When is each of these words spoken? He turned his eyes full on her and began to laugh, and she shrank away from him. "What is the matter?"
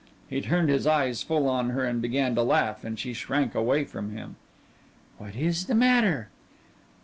He 0.27 0.41
turned 0.41 0.69
his 0.69 0.87
eyes 0.87 1.21
full 1.21 1.47
on 1.47 1.69
her 1.69 1.85
and 1.85 2.01
began 2.01 2.33
to 2.33 2.41
laugh, 2.41 2.83
and 2.83 2.97
she 2.97 3.13
shrank 3.13 3.53
away 3.53 3.83
from 3.83 4.09
him. 4.17 4.35
"What 5.19 5.35
is 5.35 5.67
the 5.67 5.75
matter?" 5.75 6.29